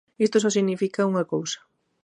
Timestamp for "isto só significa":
0.25-1.07